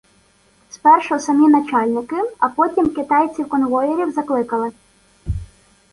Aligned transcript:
Спершу 0.69 1.19
самі 1.19 1.47
начальники, 1.49 2.15
а 2.39 2.49
потім 2.49 2.89
китайців-конвоїрів 2.89 4.11
закликали. 4.11 4.71